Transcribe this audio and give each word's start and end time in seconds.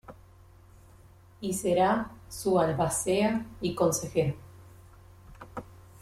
Y 1.41 1.53
será 1.53 2.09
su 2.27 2.57
albacea 2.59 3.45
y 3.61 3.75
consejero. 3.75 4.33